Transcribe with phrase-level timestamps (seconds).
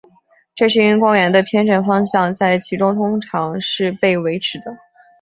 [0.55, 4.75] 这是因为光源的偏振方向在其中通常是被维持的。